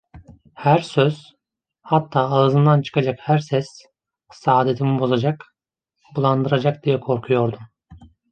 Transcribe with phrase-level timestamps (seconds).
[0.55, 1.33] Her söz,
[1.81, 3.67] hatta ağzımdan çıkacak her ses,
[4.31, 5.55] saadetimi bozacak,
[6.15, 7.61] bulandıracak diye korkuyordum.